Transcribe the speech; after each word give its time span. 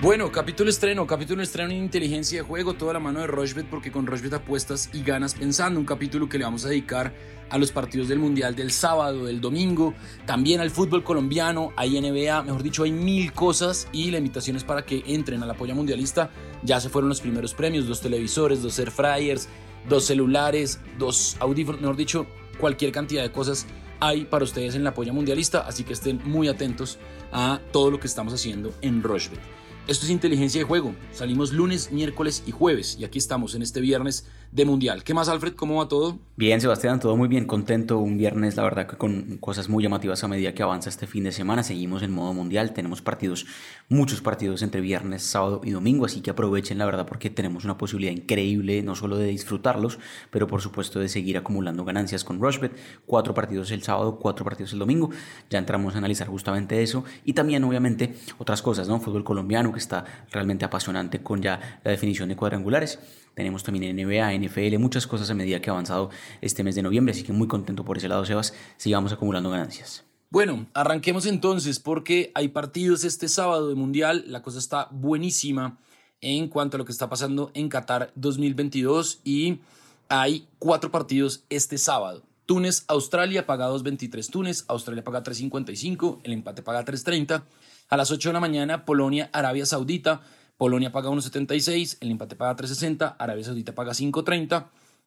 Bueno, 0.00 0.30
capítulo 0.30 0.70
estreno, 0.70 1.08
capítulo 1.08 1.42
estreno 1.42 1.72
en 1.72 1.78
inteligencia 1.78 2.38
de 2.38 2.46
juego, 2.46 2.74
toda 2.74 2.92
la 2.92 3.00
mano 3.00 3.18
de 3.18 3.26
Rochbet 3.26 3.66
porque 3.68 3.90
con 3.90 4.06
Rochbet 4.06 4.32
apuestas 4.32 4.90
y 4.92 5.02
ganas 5.02 5.34
pensando, 5.34 5.80
un 5.80 5.86
capítulo 5.86 6.28
que 6.28 6.38
le 6.38 6.44
vamos 6.44 6.64
a 6.64 6.68
dedicar 6.68 7.12
a 7.50 7.58
los 7.58 7.72
partidos 7.72 8.06
del 8.06 8.20
Mundial 8.20 8.54
del 8.54 8.70
sábado, 8.70 9.24
del 9.24 9.40
domingo, 9.40 9.94
también 10.24 10.60
al 10.60 10.70
fútbol 10.70 11.02
colombiano, 11.02 11.72
hay 11.74 12.00
NBA, 12.00 12.44
mejor 12.44 12.62
dicho, 12.62 12.84
hay 12.84 12.92
mil 12.92 13.32
cosas 13.32 13.88
y 13.90 14.12
la 14.12 14.18
invitación 14.18 14.56
es 14.56 14.62
para 14.62 14.86
que 14.86 15.02
entren 15.04 15.42
a 15.42 15.46
la 15.46 15.54
polla 15.54 15.74
mundialista. 15.74 16.30
Ya 16.62 16.80
se 16.80 16.90
fueron 16.90 17.08
los 17.08 17.20
primeros 17.20 17.52
premios, 17.54 17.88
dos 17.88 18.00
televisores, 18.00 18.62
dos 18.62 18.78
air 18.78 18.92
fryers, 18.92 19.48
dos 19.88 20.04
celulares, 20.04 20.78
dos 20.96 21.36
audífonos, 21.40 21.80
mejor 21.80 21.96
dicho, 21.96 22.26
cualquier 22.60 22.92
cantidad 22.92 23.24
de 23.24 23.32
cosas 23.32 23.66
hay 23.98 24.26
para 24.26 24.44
ustedes 24.44 24.76
en 24.76 24.84
la 24.84 24.94
polla 24.94 25.12
mundialista, 25.12 25.66
así 25.66 25.82
que 25.82 25.94
estén 25.94 26.20
muy 26.22 26.46
atentos 26.46 27.00
a 27.32 27.60
todo 27.72 27.90
lo 27.90 27.98
que 27.98 28.06
estamos 28.06 28.32
haciendo 28.32 28.72
en 28.80 29.02
Rochbet. 29.02 29.40
Esto 29.88 30.04
es 30.04 30.10
inteligencia 30.10 30.60
de 30.60 30.66
juego. 30.66 30.94
Salimos 31.12 31.54
lunes, 31.54 31.90
miércoles 31.90 32.42
y 32.46 32.50
jueves 32.50 32.98
y 33.00 33.06
aquí 33.06 33.18
estamos 33.18 33.54
en 33.54 33.62
este 33.62 33.80
viernes 33.80 34.26
de 34.52 34.66
Mundial. 34.66 35.02
¿Qué 35.02 35.14
más, 35.14 35.30
Alfred? 35.30 35.54
¿Cómo 35.54 35.76
va 35.76 35.88
todo? 35.88 36.18
Bien, 36.36 36.60
Sebastián, 36.60 37.00
todo 37.00 37.16
muy 37.16 37.26
bien, 37.26 37.46
contento. 37.46 37.98
Un 37.98 38.18
viernes, 38.18 38.54
la 38.56 38.64
verdad, 38.64 38.86
que 38.86 38.96
con 38.96 39.38
cosas 39.38 39.70
muy 39.70 39.82
llamativas 39.82 40.22
a 40.24 40.28
medida 40.28 40.52
que 40.52 40.62
avanza 40.62 40.90
este 40.90 41.06
fin 41.06 41.24
de 41.24 41.32
semana. 41.32 41.62
Seguimos 41.62 42.02
en 42.02 42.12
modo 42.12 42.34
Mundial, 42.34 42.74
tenemos 42.74 43.00
partidos, 43.00 43.46
muchos 43.88 44.20
partidos 44.20 44.60
entre 44.60 44.82
viernes, 44.82 45.22
sábado 45.22 45.62
y 45.64 45.70
domingo, 45.70 46.04
así 46.04 46.20
que 46.20 46.30
aprovechen, 46.30 46.76
la 46.76 46.84
verdad, 46.84 47.06
porque 47.06 47.30
tenemos 47.30 47.64
una 47.64 47.78
posibilidad 47.78 48.12
increíble, 48.12 48.82
no 48.82 48.94
solo 48.94 49.16
de 49.16 49.28
disfrutarlos, 49.28 49.98
pero 50.30 50.46
por 50.46 50.60
supuesto 50.60 51.00
de 51.00 51.08
seguir 51.08 51.38
acumulando 51.38 51.84
ganancias 51.86 52.24
con 52.24 52.40
Rushbet. 52.40 52.76
Cuatro 53.06 53.32
partidos 53.32 53.70
el 53.70 53.82
sábado, 53.82 54.18
cuatro 54.18 54.44
partidos 54.44 54.74
el 54.74 54.80
domingo. 54.80 55.10
Ya 55.48 55.58
entramos 55.58 55.94
a 55.94 55.98
analizar 55.98 56.28
justamente 56.28 56.82
eso 56.82 57.04
y 57.24 57.32
también, 57.32 57.64
obviamente, 57.64 58.14
otras 58.36 58.60
cosas, 58.60 58.86
¿no? 58.86 59.00
Fútbol 59.00 59.24
colombiano 59.24 59.77
que 59.78 59.82
está 59.82 60.04
realmente 60.30 60.64
apasionante 60.64 61.22
con 61.22 61.40
ya 61.40 61.80
la 61.84 61.90
definición 61.90 62.28
de 62.28 62.36
cuadrangulares. 62.36 62.98
Tenemos 63.34 63.62
también 63.62 63.94
NBA, 63.96 64.34
NFL, 64.34 64.78
muchas 64.78 65.06
cosas 65.06 65.30
a 65.30 65.34
medida 65.34 65.60
que 65.60 65.70
ha 65.70 65.72
avanzado 65.72 66.10
este 66.40 66.64
mes 66.64 66.74
de 66.74 66.82
noviembre, 66.82 67.12
así 67.12 67.22
que 67.22 67.32
muy 67.32 67.46
contento 67.46 67.84
por 67.84 67.96
ese 67.96 68.08
lado, 68.08 68.24
Sebas. 68.24 68.52
Sigamos 68.76 69.12
acumulando 69.12 69.50
ganancias. 69.50 70.04
Bueno, 70.30 70.66
arranquemos 70.74 71.24
entonces 71.24 71.78
porque 71.78 72.32
hay 72.34 72.48
partidos 72.48 73.04
este 73.04 73.28
sábado 73.28 73.68
de 73.68 73.76
Mundial, 73.76 74.24
la 74.26 74.42
cosa 74.42 74.58
está 74.58 74.88
buenísima 74.90 75.78
en 76.20 76.48
cuanto 76.48 76.76
a 76.76 76.78
lo 76.78 76.84
que 76.84 76.92
está 76.92 77.08
pasando 77.08 77.50
en 77.54 77.68
Qatar 77.68 78.12
2022 78.16 79.20
y 79.24 79.60
hay 80.08 80.48
cuatro 80.58 80.90
partidos 80.90 81.44
este 81.48 81.78
sábado. 81.78 82.24
Túnez, 82.44 82.84
Australia 82.88 83.46
paga 83.46 83.70
2.23 83.70 84.30
Túnez, 84.30 84.64
Australia 84.68 85.04
paga 85.04 85.22
3.55, 85.22 86.20
el 86.24 86.32
empate 86.32 86.62
paga 86.62 86.84
3.30. 86.84 87.42
A 87.88 87.96
las 87.96 88.10
8 88.10 88.28
de 88.28 88.32
la 88.34 88.40
mañana, 88.40 88.84
Polonia, 88.84 89.30
Arabia 89.32 89.64
Saudita, 89.64 90.20
Polonia 90.58 90.92
paga 90.92 91.08
1.76, 91.08 91.96
el 92.00 92.10
empate 92.10 92.36
paga 92.36 92.54
3.60, 92.54 93.16
Arabia 93.18 93.44
Saudita 93.44 93.74
paga 93.74 93.92
5.30. 93.92 94.66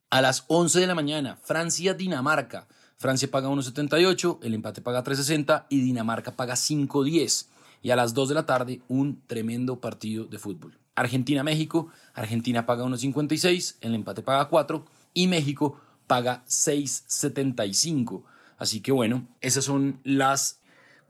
A 0.09 0.21
las 0.21 0.45
11 0.47 0.79
de 0.79 0.87
la 0.87 0.95
mañana, 0.95 1.37
Francia-Dinamarca. 1.43 2.67
Francia 2.97 3.29
paga 3.29 3.49
1.78, 3.49 4.39
el 4.41 4.53
empate 4.55 4.81
paga 4.81 5.03
3.60 5.03 5.65
y 5.69 5.81
Dinamarca 5.81 6.35
paga 6.35 6.55
5.10. 6.55 7.47
Y 7.83 7.91
a 7.91 7.95
las 7.95 8.13
2 8.13 8.29
de 8.29 8.35
la 8.35 8.45
tarde, 8.45 8.81
un 8.87 9.21
tremendo 9.27 9.79
partido 9.79 10.25
de 10.25 10.39
fútbol. 10.39 10.79
Argentina-México, 10.95 11.89
Argentina 12.13 12.65
paga 12.65 12.83
1.56, 12.85 13.75
el 13.81 13.93
empate 13.93 14.23
paga 14.23 14.49
4 14.49 14.85
y 15.13 15.27
México 15.27 15.79
paga 16.07 16.43
6.75. 16.47 18.23
Así 18.57 18.81
que 18.81 18.91
bueno, 18.91 19.27
esas 19.41 19.65
son 19.65 19.99
las 20.03 20.60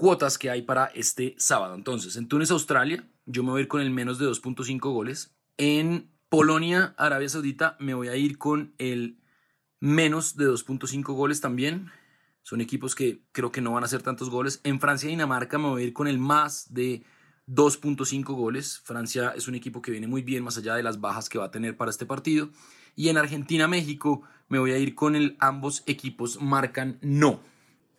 cuotas 0.02 0.40
que 0.40 0.50
hay 0.50 0.64
para 0.64 0.88
este 0.96 1.36
sábado. 1.38 1.76
Entonces, 1.76 2.16
en 2.16 2.28
Túnez, 2.28 2.50
Australia, 2.50 3.08
yo 3.28 3.44
me 3.44 3.52
voy 3.52 3.60
a 3.60 3.62
ir 3.62 3.68
con 3.68 3.82
el 3.82 3.92
menos 3.92 4.18
de 4.18 4.26
2.5 4.26 4.80
goles. 4.92 5.38
En 5.58 6.10
Polonia, 6.28 6.96
Arabia 6.98 7.30
Saudita, 7.30 7.78
me 7.80 7.94
voy 7.94 8.08
a 8.08 8.16
ir 8.16 8.40
con 8.40 8.74
el 8.80 9.20
menos 9.80 10.36
de 10.38 10.48
2.5 10.48 11.04
goles 11.14 11.40
también. 11.40 11.92
Son 12.42 12.62
equipos 12.62 12.96
que 12.96 13.22
creo 13.32 13.52
que 13.52 13.62
no 13.62 13.74
van 13.74 13.84
a 13.84 13.86
hacer 13.86 14.02
tantos 14.02 14.32
goles. 14.32 14.60
En 14.64 14.80
Francia 14.80 15.06
y 15.06 15.12
Dinamarca 15.12 15.60
me 15.60 15.68
voy 15.68 15.84
a 15.84 15.86
ir 15.86 15.94
con 15.94 16.08
el 16.08 16.18
más 16.18 16.74
de 16.74 17.04
2.5 17.48 18.24
goles. 18.34 18.80
Francia 18.84 19.36
es 19.36 19.48
un 19.48 19.54
equipo 19.54 19.84
que 19.84 19.92
viene 19.92 20.08
muy 20.08 20.24
bien 20.24 20.44
más 20.44 20.58
allá 20.58 20.74
de 20.74 20.82
las 20.82 21.00
bajas 21.00 21.30
que 21.30 21.38
va 21.38 21.46
a 21.46 21.52
tener 21.52 21.78
para 21.78 21.92
este 21.92 22.08
partido. 22.08 22.50
Y 22.96 23.10
en 23.10 23.20
Argentina-México 23.20 24.24
me 24.50 24.58
voy 24.58 24.72
a 24.72 24.80
ir 24.80 24.96
con 24.96 25.16
el 25.16 25.38
ambos 25.40 25.84
equipos 25.86 26.42
marcan 26.42 26.98
no. 27.02 27.51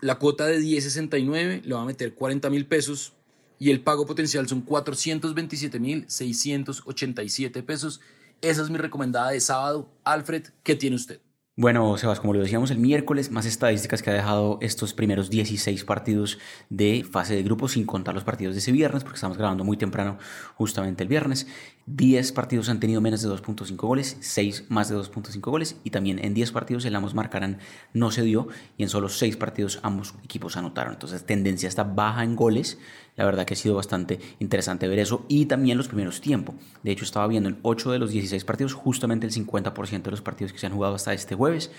La 0.02 0.18
cuota 0.18 0.44
de 0.46 0.58
10.69 0.58 1.62
le 1.62 1.74
va 1.74 1.82
a 1.82 1.84
meter 1.84 2.14
40 2.14 2.50
mil 2.50 2.66
pesos 2.66 3.12
y 3.60 3.70
el 3.70 3.82
pago 3.82 4.04
potencial 4.04 4.48
son 4.48 4.66
427.687 4.66 7.64
pesos. 7.64 8.00
Esa 8.40 8.62
es 8.62 8.70
mi 8.70 8.78
recomendada 8.78 9.30
de 9.30 9.38
sábado. 9.38 9.88
Alfred, 10.02 10.48
¿qué 10.64 10.74
tiene 10.74 10.96
usted? 10.96 11.20
Bueno, 11.54 11.98
Sebas, 11.98 12.18
como 12.18 12.32
lo 12.32 12.40
decíamos 12.40 12.70
el 12.72 12.78
miércoles, 12.78 13.30
más 13.30 13.46
estadísticas 13.46 14.02
que 14.02 14.10
ha 14.10 14.14
dejado 14.14 14.58
estos 14.62 14.94
primeros 14.94 15.28
16 15.30 15.84
partidos 15.84 16.38
de 16.70 17.04
fase 17.08 17.36
de 17.36 17.42
grupo, 17.44 17.69
sin 17.69 17.84
contar 17.84 18.14
los 18.14 18.24
partidos 18.24 18.54
de 18.54 18.60
ese 18.60 18.72
viernes, 18.72 19.04
porque 19.04 19.16
estamos 19.16 19.36
grabando 19.36 19.62
muy 19.62 19.76
temprano 19.76 20.16
justamente 20.56 21.02
el 21.04 21.10
viernes. 21.10 21.46
10 21.87 22.32
partidos 22.32 22.69
han 22.69 22.78
tenido 22.81 23.00
menos 23.00 23.22
de 23.22 23.28
2.5 23.28 23.76
goles, 23.76 24.16
6 24.20 24.66
más 24.69 24.88
de 24.88 24.97
2.5 24.97 25.41
goles, 25.41 25.76
y 25.84 25.91
también 25.91 26.25
en 26.25 26.32
10 26.32 26.53
partidos 26.53 26.84
el 26.84 26.94
ambos 26.94 27.15
marcarán 27.15 27.59
no 27.93 28.10
se 28.10 28.22
dio, 28.22 28.48
y 28.76 28.84
en 28.84 28.88
solo 28.88 29.09
6 29.09 29.37
partidos 29.37 29.81
ambos 29.82 30.15
equipos 30.25 30.56
anotaron. 30.56 30.93
Entonces, 30.93 31.25
tendencia 31.26 31.69
está 31.69 31.84
baja 31.84 32.22
en 32.22 32.37
goles. 32.37 32.78
La 33.16 33.25
verdad 33.25 33.44
que 33.44 33.54
ha 33.54 33.56
sido 33.56 33.75
bastante 33.75 34.20
interesante 34.38 34.88
ver 34.88 35.00
eso, 35.00 35.26
y 35.28 35.47
también 35.47 35.76
los 35.76 35.88
primeros 35.88 36.20
tiempos. 36.20 36.54
De 36.82 36.93
hecho, 36.93 37.04
estaba 37.04 37.26
viendo 37.26 37.48
en 37.48 37.59
8 37.62 37.91
de 37.93 37.99
los 37.99 38.10
16 38.10 38.44
partidos, 38.44 38.75
justamente 38.75 39.26
el 39.26 39.32
50% 39.32 40.03
de 40.03 40.10
los 40.10 40.22
partidos 40.22 40.53
que 40.53 40.59
se 40.59 40.66
han 40.66 40.75
jugado 40.75 40.94
hasta 40.94 41.12
este 41.12 41.34
jueves. 41.34 41.70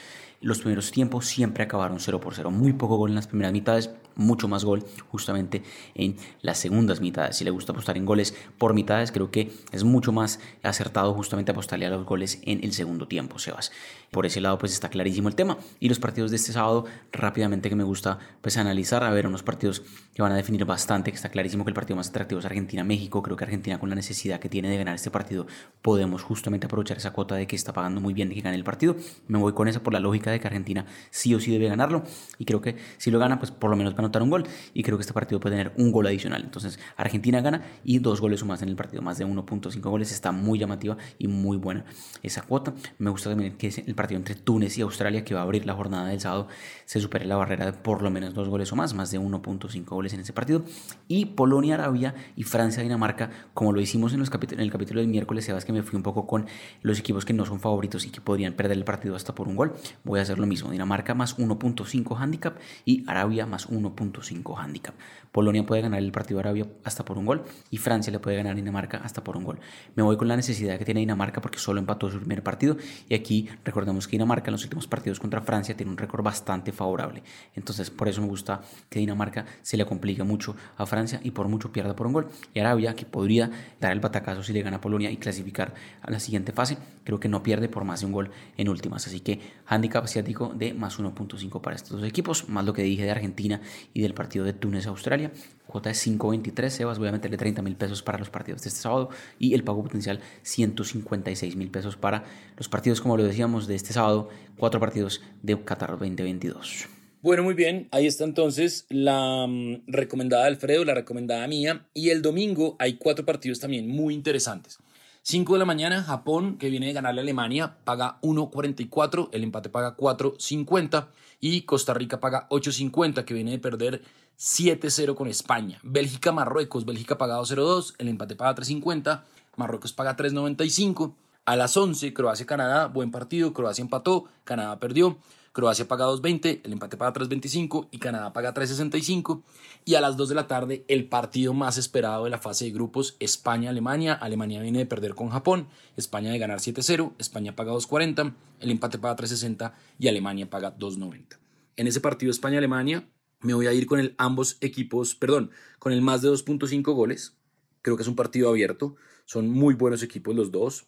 Los 0.44 0.59
primeros 0.59 0.92
tiempos 0.92 1.26
siempre 1.26 1.64
acabaron 1.64 2.02
0 2.02 2.20
por 2.20 2.36
0. 2.36 2.52
Muy 2.52 2.74
poco 2.74 2.98
gol 2.98 3.12
en 3.12 3.16
las 3.16 3.28
primeras 3.28 3.54
mitades, 3.54 3.92
mucho 4.16 4.50
más 4.50 4.66
gol 4.66 4.84
justamente 5.08 5.64
en 5.96 6.18
las 6.42 6.58
segundas 6.58 7.00
mitades. 7.00 7.38
Si 7.38 7.46
le 7.46 7.50
gusta 7.50 7.72
apostar 7.72 7.96
en 7.96 8.06
goles 8.06 8.36
por 8.58 8.74
mitades, 8.74 9.14
creo 9.14 9.32
que 9.32 9.53
es 9.72 9.86
mucho 9.86 10.12
más 10.12 10.42
acertado 10.62 11.14
justamente 11.14 11.52
apostarle 11.52 11.86
a 11.86 11.90
los 11.92 12.06
goles 12.06 12.42
en 12.44 12.62
el 12.62 12.74
segundo 12.74 13.08
tiempo, 13.08 13.40
Sebas. 13.40 13.72
Por 14.12 14.26
ese 14.26 14.42
lado, 14.42 14.58
pues 14.58 14.74
está 14.74 14.90
clarísimo 14.90 15.30
el 15.30 15.36
tema. 15.36 15.58
Y 15.80 15.88
los 15.88 16.00
partidos 16.00 16.30
de 16.30 16.36
este 16.36 16.52
sábado, 16.52 16.84
rápidamente 17.14 17.70
que 17.70 17.78
me 17.78 17.86
gusta 17.86 18.20
pues 18.42 18.58
analizar, 18.58 19.06
a 19.06 19.12
ver, 19.12 19.28
unos 19.28 19.44
partidos 19.44 19.82
que 20.14 20.22
van 20.22 20.34
a 20.34 20.36
definir 20.36 20.66
bastante, 20.66 21.09
que 21.12 21.16
está 21.16 21.30
clarísimo 21.30 21.64
que 21.64 21.70
el 21.70 21.76
partido 21.76 21.96
más 21.96 22.09
atractivo 22.09 22.40
es 22.40 22.46
Argentina-México. 22.46 23.24
Creo 23.24 23.38
que 23.38 23.46
Argentina 23.46 23.80
con 23.80 23.88
la 23.88 23.96
necesidad 23.96 24.42
que 24.42 24.50
tiene 24.50 24.70
de 24.70 24.78
ganar 24.78 24.96
este 24.96 25.09
partido, 25.09 25.48
podemos 25.82 26.22
justamente 26.22 26.66
aprovechar 26.66 26.98
esa 26.98 27.12
cuota 27.12 27.36
de 27.36 27.48
que 27.48 27.56
está 27.56 27.72
pagando 27.72 28.02
muy 28.02 28.14
bien 28.14 28.28
de 28.28 28.36
que 28.36 28.42
gane 28.42 28.58
el 28.58 28.66
partido. 28.66 28.98
Me 29.28 29.38
voy 29.38 29.53
con 29.53 29.70
esa 29.70 29.82
por 29.82 29.94
la 29.94 30.02
lógica 30.02 30.33
de 30.34 30.40
que 30.40 30.48
Argentina 30.48 30.86
sí 31.10 31.34
o 31.34 31.40
sí 31.40 31.52
debe 31.52 31.68
ganarlo 31.68 32.04
y 32.38 32.46
creo 32.46 32.62
que 32.62 32.78
si 32.98 33.12
lo 33.12 33.20
gana, 33.20 33.40
pues 33.40 33.52
por 33.52 33.70
lo 33.70 33.76
menos 33.76 33.94
va 33.94 33.98
a 33.98 34.02
anotar 34.02 34.22
un 34.22 34.30
gol 34.30 34.46
y 34.74 34.84
creo 34.84 34.98
que 34.98 35.02
este 35.02 35.14
partido 35.14 35.40
puede 35.40 35.56
tener 35.56 35.74
un 35.78 35.92
gol 35.92 36.08
adicional. 36.08 36.44
Entonces 36.44 36.80
Argentina 36.98 37.42
gana 37.42 37.64
y 37.84 38.00
dos 38.00 38.22
goles 38.22 38.42
o 38.42 38.46
más 38.46 38.62
en 38.62 38.70
el 38.70 38.76
partido, 38.76 39.02
más 39.02 39.18
de 39.18 39.26
1.5 39.26 39.82
goles, 39.82 40.12
está 40.12 40.32
muy 40.32 40.60
llamativa 40.60 40.98
y 41.18 41.28
muy 41.28 41.58
buena 41.58 41.86
esa 42.22 42.42
cuota. 42.42 42.74
Me 42.98 43.10
gusta 43.10 43.30
también 43.30 43.58
que 43.58 43.68
el 43.86 43.96
partido 43.96 44.18
entre 44.18 44.36
Túnez 44.36 44.78
y 44.78 44.82
Australia 44.82 45.24
que 45.24 45.34
va 45.34 45.42
a 45.42 45.44
abrir 45.44 45.66
la 45.66 45.74
jornada 45.74 46.08
del 46.08 46.20
sábado 46.20 46.48
se 46.86 47.00
supere 47.00 47.26
la 47.26 47.36
barrera 47.36 47.66
de 47.66 47.74
por 47.74 48.02
lo 48.02 48.10
menos 48.10 48.34
dos 48.34 48.50
goles 48.50 48.72
o 48.72 48.76
más, 48.76 48.94
más 48.94 49.12
de 49.12 49.20
1.5 49.20 49.86
goles 49.86 50.14
en 50.14 50.20
ese 50.20 50.34
partido. 50.34 50.64
Y 51.08 51.26
Polonia, 51.26 51.76
Arabia 51.76 52.16
y 52.36 52.44
Francia, 52.44 52.84
Dinamarca, 52.84 53.30
como 53.54 53.72
lo 53.72 53.82
hicimos 53.82 54.14
en, 54.14 54.20
los 54.20 54.30
el 54.58 54.72
capítulo 54.72 55.00
del 55.00 55.10
miércoles, 55.10 55.46
sabes 55.46 55.66
que 55.66 55.72
me 55.72 55.84
fui 55.84 55.98
un 55.98 56.04
poco 56.04 56.28
con 56.28 56.46
los 56.82 57.00
equipos 57.00 57.26
que 57.26 57.34
no 57.34 57.46
son 57.46 57.60
favoritos 57.60 58.06
y 58.06 58.10
que 58.10 58.22
podrían 58.22 58.54
perder 58.54 58.78
el 58.78 58.84
partido 58.84 59.16
hasta 59.16 59.36
por 59.36 59.48
un 59.48 59.56
gol. 59.56 59.74
Voy 60.04 60.20
a 60.20 60.22
hacer 60.23 60.39
lo 60.39 60.45
mismo. 60.45 60.72
Dinamarca 60.72 61.13
más 61.13 61.38
1.5 61.38 62.17
handicap 62.17 62.57
y 62.85 63.03
Arabia 63.07 63.45
más 63.45 63.69
1.5 63.69 64.58
handicap. 64.58 64.96
Polonia 65.31 65.66
puede 65.66 65.81
ganar 65.81 65.99
el 65.99 66.11
partido 66.11 66.40
Arabia 66.40 66.67
hasta 66.84 67.03
por 67.03 67.17
un 67.17 67.25
gol 67.25 67.43
y 67.72 67.78
Francia 67.78 68.11
le 68.11 68.20
puede 68.20 68.37
ganar 68.37 68.53
a 68.53 68.55
Dinamarca 68.55 68.97
hasta 68.97 69.23
por 69.23 69.35
un 69.35 69.43
gol. 69.43 69.59
Me 69.96 70.03
voy 70.03 70.16
con 70.16 70.28
la 70.28 70.35
necesidad 70.35 70.78
que 70.78 70.85
tiene 70.85 70.99
Dinamarca 70.99 71.41
porque 71.41 71.58
solo 71.58 71.79
empató 71.79 72.09
su 72.11 72.20
primer 72.20 72.43
partido 72.43 72.78
y 73.09 73.16
aquí 73.16 73.49
recordemos 73.66 74.08
que 74.08 74.11
Dinamarca 74.11 74.49
en 74.49 74.53
los 74.53 74.64
últimos 74.64 74.87
partidos 74.87 75.20
contra 75.20 75.41
Francia 75.41 75.75
tiene 75.75 75.91
un 75.91 75.97
récord 75.97 76.23
bastante 76.23 76.72
favorable. 76.72 77.23
Entonces 77.55 77.90
por 77.90 78.08
eso 78.08 78.22
me 78.22 78.28
gusta 78.28 78.61
que 78.90 78.99
Dinamarca 78.99 79.46
se 79.61 79.78
le 79.78 79.85
complique 79.85 80.23
mucho 80.23 80.55
a 80.78 80.85
Francia 80.85 81.19
y 81.23 81.31
por 81.31 81.47
mucho 81.47 81.72
pierda 81.72 81.96
por 81.96 82.08
un 82.08 82.14
gol. 82.14 82.28
Y 82.53 82.59
Arabia 82.59 82.96
que 82.96 83.05
podría 83.05 83.49
dar 83.79 83.91
el 83.91 83.99
batacazo 83.99 84.43
si 84.43 84.53
le 84.53 84.61
gana 84.61 84.78
a 84.78 84.81
Polonia 84.81 85.11
y 85.11 85.17
clasificar 85.17 85.73
a 86.02 86.11
la 86.11 86.19
siguiente 86.19 86.52
fase, 86.52 86.78
creo 87.03 87.19
que 87.19 87.29
no 87.29 87.43
pierde 87.43 87.69
por 87.69 87.85
más 87.85 88.02
de 88.02 88.05
un 88.05 88.11
gol 88.11 88.31
en 88.58 88.69
últimas. 88.69 89.08
Así 89.08 89.19
que 89.19 89.41
handicap 89.66 90.05
de 90.22 90.74
más 90.74 91.00
1.5 91.00 91.62
para 91.62 91.76
estos 91.76 92.00
dos 92.00 92.08
equipos, 92.08 92.48
más 92.50 92.66
lo 92.66 92.74
que 92.74 92.84
dije 92.84 93.04
de 93.04 93.12
Argentina 93.12 93.62
y 93.94 94.02
del 94.02 94.14
partido 94.14 94.46
de 94.46 94.54
Túnez-Australia. 94.54 95.32
Cuota 95.66 95.90
de 95.90 95.96
5.23, 95.96 96.70
Sebas, 96.70 97.00
voy 97.00 97.08
a 97.08 97.12
meterle 97.12 97.38
30 97.38 97.62
mil 97.62 97.76
pesos 97.76 98.04
para 98.04 98.20
los 98.20 98.30
partidos 98.30 98.62
de 98.62 98.70
este 98.70 98.82
sábado 98.82 99.10
y 99.40 99.54
el 99.54 99.64
pago 99.64 99.82
potencial 99.82 100.20
156 100.44 101.56
mil 101.56 101.72
pesos 101.72 101.96
para 101.96 102.26
los 102.58 102.70
partidos, 102.70 103.02
como 103.02 103.18
lo 103.18 103.24
decíamos, 103.24 103.66
de 103.66 103.76
este 103.76 103.94
sábado, 103.94 104.30
cuatro 104.58 104.80
partidos 104.80 105.22
de 105.42 105.60
Qatar 105.64 105.92
2022. 105.92 106.88
Bueno, 107.24 107.44
muy 107.44 107.54
bien, 107.54 107.88
ahí 107.92 108.06
está 108.06 108.26
entonces 108.26 108.86
la 108.90 109.48
mm, 109.48 109.84
recomendada 109.88 110.44
de 110.44 110.50
Alfredo, 110.50 110.84
la 110.84 110.94
recomendada 110.94 111.48
mía, 111.48 111.88
y 111.94 112.10
el 112.10 112.22
domingo 112.22 112.76
hay 112.80 112.96
cuatro 112.96 113.26
partidos 113.26 113.62
también 113.62 113.88
muy 113.88 114.14
interesantes. 114.14 114.78
5 115.25 115.53
de 115.53 115.59
la 115.59 115.64
mañana, 115.66 116.03
Japón, 116.03 116.58
que 116.58 116.70
viene 116.70 116.87
de 116.87 116.93
ganarle 116.93 117.22
a 117.22 117.23
Alemania, 117.23 117.78
paga 117.85 118.20
1.44, 118.23 119.29
el 119.31 119.46
empate 119.46 119.70
paga 119.70 119.96
4.50 119.96 121.08
y 121.40 121.61
Costa 121.61 121.93
Rica 121.93 122.20
paga 122.20 122.49
8.50, 122.49 123.23
que 123.23 123.34
viene 123.34 123.52
de 123.52 123.59
perder 123.59 124.03
7-0 124.37 125.16
con 125.16 125.29
España. 125.29 125.79
Bélgica, 125.81 126.34
Marruecos, 126.34 126.84
Bélgica 126.85 127.17
paga 127.17 127.40
2.02, 127.40 127.96
el 127.99 128.09
empate 128.09 128.35
paga 128.35 128.53
3.50, 128.61 129.23
Marruecos 129.55 129.93
paga 129.93 130.17
3.95. 130.17 131.14
A 131.46 131.55
las 131.55 131.78
11, 131.78 132.14
Croacia, 132.14 132.46
Canadá, 132.46 132.87
buen 132.87 133.09
partido, 133.09 133.53
Croacia 133.53 133.81
empató, 133.81 134.26
Canadá 134.43 134.78
perdió. 134.79 135.19
Croacia 135.53 135.88
paga 135.88 136.08
2.20, 136.08 136.61
el 136.64 136.73
empate 136.73 136.97
paga 136.97 137.14
3.25 137.14 137.88
y 137.91 138.00
Canadá 138.00 138.34
paga 138.34 138.55
3.65. 138.55 139.44
Y 139.85 139.94
a 139.94 140.02
las 140.02 140.17
2 140.17 140.29
de 140.29 140.35
la 140.35 140.47
tarde, 140.47 140.84
el 140.88 141.08
partido 141.08 141.53
más 141.53 141.78
esperado 141.78 142.23
de 142.23 142.32
la 142.32 142.40
fase 142.40 142.66
de 142.66 142.72
grupos, 142.72 143.16
España-Alemania. 143.20 144.14
Alemania 144.14 144.64
viene 144.64 144.79
de 144.79 144.88
perder 144.88 145.14
con 145.14 145.29
Japón, 145.29 145.67
España 145.96 146.32
de 146.32 146.40
ganar 146.40 146.58
7-0, 146.58 147.14
España 147.20 147.55
paga 147.55 147.72
2.40, 147.72 148.34
el 148.61 148.72
empate 148.72 148.97
paga 148.97 149.16
3.60 149.16 149.73
y 150.00 150.08
Alemania 150.08 150.50
paga 150.50 150.76
2.90. 150.76 151.38
En 151.76 151.85
ese 151.85 152.02
partido 152.02 152.32
España-Alemania 152.32 153.08
me 153.41 153.53
voy 153.53 153.67
a 153.67 153.73
ir 153.73 153.85
con 153.85 154.00
el 154.00 154.16
ambos 154.17 154.58
equipos, 154.59 155.14
perdón, 155.14 155.52
con 155.78 155.94
el 155.94 156.02
más 156.02 156.23
de 156.23 156.29
2.5 156.29 156.82
goles. 156.96 157.38
Creo 157.84 157.96
que 157.96 158.02
es 158.02 158.09
un 158.09 158.16
partido 158.16 158.50
abierto, 158.50 158.96
son 159.26 159.50
muy 159.50 159.76
buenos 159.76 160.02
equipos 160.02 160.35
los 160.35 160.52
dos. 160.52 160.88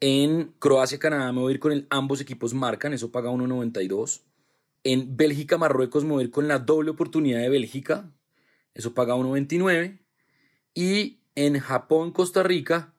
En 0.00 0.52
Croacia-Canadá 0.60 1.32
me 1.32 1.40
voy 1.40 1.52
a 1.52 1.54
ir 1.54 1.60
con 1.60 1.72
el 1.72 1.86
ambos 1.90 2.20
equipos 2.20 2.54
marcan, 2.54 2.92
eso 2.92 3.10
paga 3.10 3.30
1.92. 3.30 4.22
En 4.84 5.16
Bélgica-Marruecos 5.16 6.04
me 6.04 6.10
voy 6.10 6.22
a 6.22 6.24
ir 6.26 6.30
con 6.30 6.46
la 6.46 6.60
doble 6.60 6.90
oportunidad 6.90 7.40
de 7.40 7.48
Bélgica, 7.48 8.12
eso 8.74 8.94
paga 8.94 9.16
1.29. 9.16 9.98
Y 10.74 11.18
en 11.34 11.58
Japón-Costa 11.58 12.44
Rica 12.44 12.94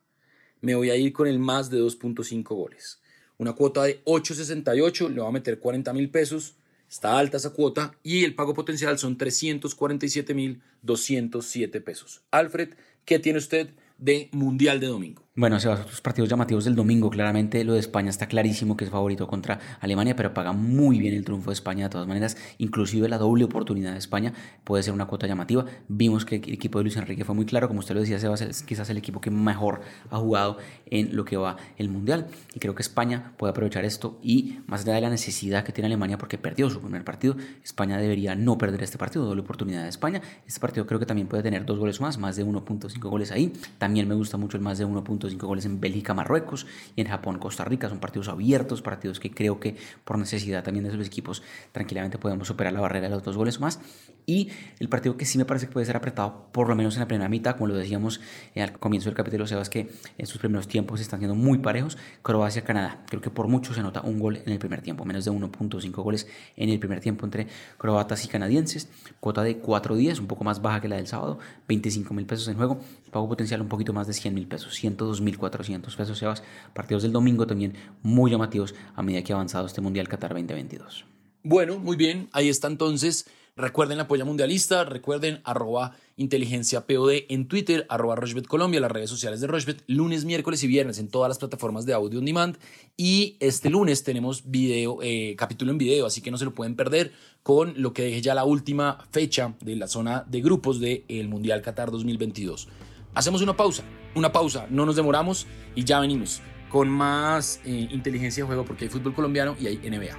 me 0.60 0.76
voy 0.76 0.90
a 0.90 0.98
ir 0.98 1.14
con 1.14 1.28
el 1.28 1.40
más 1.40 1.70
de 1.70 1.82
2.5 1.82 2.44
goles. 2.44 3.02
Una 3.38 3.54
cuota 3.54 3.84
de 3.84 4.04
8.68, 4.04 5.08
le 5.10 5.22
voy 5.22 5.30
a 5.30 5.32
meter 5.32 5.60
40 5.60 5.94
mil 5.94 6.12
pesos, 6.12 6.58
está 6.90 7.18
alta 7.18 7.38
esa 7.38 7.54
cuota 7.54 7.98
y 8.04 8.26
el 8.26 8.36
pago 8.36 8.54
potencial 8.54 9.00
son 9.00 9.18
347 9.18 10.34
mil 10.34 10.62
207 10.82 11.80
pesos. 11.80 12.24
Alfred, 12.32 12.74
¿qué 13.06 13.20
tiene 13.20 13.40
usted 13.40 13.70
de 13.98 14.28
Mundial 14.34 14.82
de 14.82 14.88
Domingo? 14.88 15.29
Bueno, 15.36 15.60
se 15.60 15.70
va 15.70 15.76
otros 15.76 16.02
partidos 16.02 16.28
llamativos 16.28 16.66
del 16.66 16.76
domingo. 16.76 17.10
Claramente 17.10 17.64
lo 17.64 17.74
de 17.74 17.80
España 17.80 18.10
está 18.10 18.28
clarísimo 18.28 18.76
que 18.76 18.84
es 18.86 18.92
favorito 18.92 19.28
contra 19.28 19.60
Alemania, 19.80 20.16
pero 20.16 20.34
paga 20.34 20.52
muy 20.54 21.00
bien 21.00 21.14
el 21.14 21.24
triunfo 21.24 21.52
de 21.52 21.54
España 21.54 21.86
de 21.86 21.92
todas 21.92 22.08
maneras. 22.08 22.36
Inclusive 22.58 23.08
la 23.08 23.20
doble 23.20 23.46
oportunidad 23.46 23.94
de 23.94 24.00
España 24.00 24.34
puede 24.66 24.84
ser 24.84 24.94
una 24.94 25.06
cuota 25.06 25.28
llamativa. 25.28 25.66
Vimos 25.88 26.26
que 26.26 26.38
el 26.38 26.54
equipo 26.54 26.80
de 26.80 26.84
Luis 26.84 26.98
Enrique 26.98 27.24
fue 27.24 27.36
muy 27.36 27.46
claro, 27.46 27.68
como 27.68 27.80
usted 27.80 27.94
lo 27.94 28.02
decía, 28.02 28.20
Sebas, 28.20 28.42
es 28.42 28.64
quizás 28.64 28.90
el 28.90 28.98
equipo 28.98 29.22
que 29.22 29.30
mejor 29.30 29.82
ha 30.10 30.18
jugado 30.18 30.58
en 30.88 31.16
lo 31.16 31.24
que 31.24 31.38
va 31.38 31.56
el 31.78 31.90
Mundial. 31.90 32.28
Y 32.54 32.60
creo 32.60 32.76
que 32.76 32.82
España 32.82 33.34
puede 33.38 33.52
aprovechar 33.52 33.86
esto 33.86 34.20
y 34.22 34.60
más 34.66 34.82
allá 34.82 34.96
de 34.96 35.02
la 35.02 35.10
necesidad 35.10 35.64
que 35.64 35.72
tiene 35.72 35.86
Alemania 35.86 36.18
porque 36.18 36.38
perdió 36.38 36.70
su 36.70 36.82
primer 36.82 37.06
partido, 37.06 37.38
España 37.64 37.98
debería 37.98 38.36
no 38.36 38.58
perder 38.58 38.84
este 38.84 38.98
partido, 38.98 39.26
doble 39.26 39.42
oportunidad 39.42 39.84
de 39.84 39.90
España. 39.90 40.22
Este 40.46 40.60
partido 40.60 40.86
creo 40.86 41.00
que 41.00 41.06
también 41.06 41.28
puede 41.30 41.44
tener 41.44 41.66
dos 41.66 41.80
goles 41.80 42.02
más, 42.02 42.18
más 42.18 42.36
de 42.36 42.46
1.5 42.46 43.10
goles 43.10 43.32
ahí. 43.32 43.54
También 43.78 44.08
me 44.08 44.16
gusta 44.16 44.36
mucho 44.36 44.58
el 44.58 44.64
más 44.64 44.78
de 44.80 44.86
1.5 44.86 45.29
cinco 45.30 45.48
goles 45.48 45.66
en 45.66 45.80
Bélgica, 45.80 46.14
Marruecos 46.14 46.66
y 46.96 47.02
en 47.02 47.08
Japón, 47.08 47.40
Costa 47.40 47.64
Rica. 47.66 47.90
Son 47.90 48.00
partidos 48.00 48.28
abiertos, 48.28 48.82
partidos 48.82 49.20
que 49.20 49.32
creo 49.32 49.60
que 49.60 49.76
por 50.04 50.18
necesidad 50.18 50.64
también 50.64 50.84
de 50.84 50.92
esos 50.92 51.06
equipos 51.06 51.44
tranquilamente 51.72 52.18
podemos 52.18 52.48
superar 52.48 52.74
la 52.74 52.82
barrera 52.82 53.10
de 53.10 53.16
los 53.16 53.24
dos 53.24 53.38
goles 53.38 53.60
más. 53.60 53.80
Y 54.26 54.50
el 54.80 54.90
partido 54.90 55.18
que 55.18 55.26
sí 55.26 55.38
me 55.38 55.46
parece 55.46 55.68
que 55.68 55.74
puede 55.74 55.86
ser 55.86 55.98
apretado, 55.98 56.46
por 56.52 56.70
lo 56.70 56.76
menos 56.76 56.96
en 56.96 57.02
la 57.02 57.08
primera 57.08 57.30
mitad, 57.30 57.54
como 57.54 57.68
lo 57.68 57.76
decíamos 57.76 58.22
eh, 58.54 58.62
al 58.62 58.78
comienzo 58.78 59.10
del 59.10 59.16
capítulo, 59.16 59.48
Sebas, 59.48 59.70
que 59.70 59.92
en 60.18 60.28
sus 60.28 60.38
primeros 60.38 60.68
tiempos 60.68 61.02
están 61.02 61.20
siendo 61.20 61.36
muy 61.36 61.58
parejos. 61.58 61.98
Croacia-Canadá. 62.22 63.04
Creo 63.08 63.22
que 63.22 63.32
por 63.32 63.48
mucho 63.48 63.74
se 63.74 63.82
nota 63.82 64.02
un 64.02 64.20
gol 64.20 64.38
en 64.38 64.52
el 64.52 64.60
primer 64.60 64.82
tiempo, 64.82 65.04
menos 65.04 65.26
de 65.26 65.32
1.5 65.32 65.92
goles 66.04 66.28
en 66.56 66.70
el 66.70 66.80
primer 66.80 67.00
tiempo 67.00 67.26
entre 67.26 67.48
croatas 67.78 68.24
y 68.26 68.28
canadienses. 68.28 68.90
Cuota 69.20 69.42
de 69.42 69.58
4 69.58 69.96
un 70.20 70.28
poco 70.28 70.44
más 70.44 70.62
baja 70.62 70.80
que 70.82 70.88
la 70.88 70.96
del 70.96 71.08
sábado, 71.08 71.40
25 71.68 72.14
mil 72.14 72.26
pesos 72.26 72.48
en 72.48 72.56
juego. 72.56 72.80
Pago 73.12 73.28
potencial 73.28 73.62
un 73.62 73.68
poquito 73.68 73.92
más 73.94 74.08
de 74.08 74.14
100 74.14 74.34
mil 74.34 74.48
pesos, 74.48 74.76
102 74.76 75.09
mil 75.22 75.38
400 75.38 75.96
pesos, 75.96 76.18
Sebas. 76.18 76.44
Partidos 76.74 77.04
del 77.04 77.12
domingo 77.12 77.48
también 77.48 77.74
muy 78.04 78.32
llamativos 78.32 78.76
a 78.96 79.02
medida 79.02 79.24
que 79.24 79.34
ha 79.34 79.36
avanzado 79.36 79.66
este 79.66 79.82
Mundial 79.82 80.08
Qatar 80.08 80.32
2022. 80.34 81.06
Bueno, 81.44 81.80
muy 81.80 81.98
bien, 81.98 82.30
ahí 82.32 82.50
está 82.50 82.68
entonces. 82.68 83.26
Recuerden 83.60 83.98
la 83.98 84.08
polla 84.08 84.24
mundialista, 84.24 84.86
recuerden 84.86 85.42
arroba 85.44 85.94
inteligencia 86.16 86.88
POD 86.88 87.26
en 87.28 87.50
Twitter, 87.50 87.86
arroba 87.90 88.16
Rochbet 88.16 88.48
Colombia, 88.48 88.80
las 88.80 88.92
redes 88.92 89.10
sociales 89.10 89.42
de 89.42 89.48
Rochbet, 89.48 89.84
lunes, 89.86 90.24
miércoles 90.24 90.64
y 90.64 90.68
viernes 90.68 90.98
en 90.98 91.10
todas 91.10 91.28
las 91.28 91.40
plataformas 91.40 91.86
de 91.86 91.94
audio 91.94 92.20
on 92.20 92.26
demand. 92.26 92.58
Y 92.96 93.36
este 93.42 93.70
lunes 93.70 94.04
tenemos 94.06 94.50
video, 94.50 95.00
eh, 95.02 95.36
capítulo 95.38 95.72
en 95.74 95.78
video, 95.78 96.06
así 96.06 96.22
que 96.22 96.32
no 96.32 96.38
se 96.38 96.46
lo 96.46 96.54
pueden 96.54 96.78
perder 96.78 97.12
con 97.44 97.74
lo 97.76 97.92
que 97.92 98.04
deje 98.04 98.22
ya 98.22 98.34
la 98.34 98.46
última 98.46 99.06
fecha 99.12 99.56
de 99.60 99.76
la 99.76 99.90
zona 99.90 100.24
de 100.26 100.40
grupos 100.40 100.80
del 100.80 101.28
Mundial 101.28 101.62
Qatar 101.62 101.92
2022. 101.92 102.70
Hacemos 103.14 103.42
una 103.42 103.56
pausa, 103.56 103.84
una 104.16 104.32
pausa, 104.32 104.68
no 104.70 104.86
nos 104.86 104.96
demoramos 104.96 105.48
y 105.76 105.84
ya 105.84 106.00
venimos 106.00 106.42
con 106.70 106.88
más 106.88 107.60
eh, 107.66 107.88
inteligencia 107.92 108.44
de 108.44 108.48
juego 108.48 108.66
porque 108.66 108.86
hay 108.86 108.90
fútbol 108.90 109.14
colombiano 109.14 109.56
y 109.60 109.68
hay 109.68 109.78
NBA. 109.78 110.16